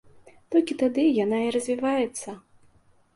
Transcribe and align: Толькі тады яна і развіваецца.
Толькі 0.53 0.77
тады 0.79 1.03
яна 1.23 1.41
і 1.49 1.51
развіваецца. 1.57 2.29